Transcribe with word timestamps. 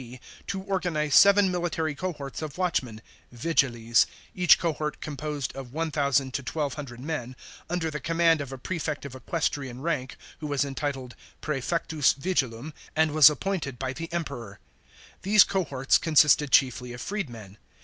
D.) 0.01 0.19
to 0.47 0.63
organise 0.63 1.15
seven 1.15 1.51
military 1.51 1.93
cohorts 1.93 2.41
of 2.41 2.57
watchmen 2.57 3.03
(yigiles), 3.31 4.07
each 4.33 4.57
cohort 4.57 4.99
composed 4.99 5.55
of 5.55 5.67
10CO 5.67 6.31
to 6.31 6.41
1200 6.41 6.99
men, 6.99 7.35
under 7.69 7.91
the 7.91 7.99
command 7.99 8.41
of 8.41 8.51
a 8.51 8.57
Prefect 8.57 9.05
of 9.05 9.13
equestrian 9.13 9.79
rank, 9.79 10.17
who 10.39 10.47
was 10.47 10.65
entitled 10.65 11.13
prsefectus 11.39 12.15
vigilum, 12.15 12.73
and 12.95 13.11
was 13.11 13.29
appointed 13.29 13.77
by 13.77 13.93
the 13.93 14.11
Emperor. 14.11 14.57
These 15.21 15.43
cohorts 15.43 15.99
consisted 15.99 16.49
chiefly 16.49 16.93
of 16.93 17.01
freedmen. 17.01 17.59